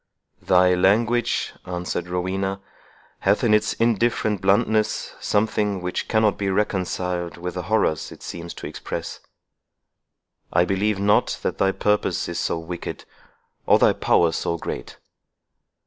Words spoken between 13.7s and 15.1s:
thy power so great."